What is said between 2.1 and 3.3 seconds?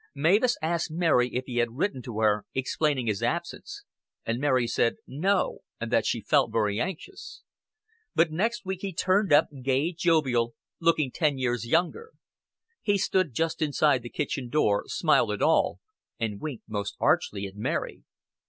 her explaining his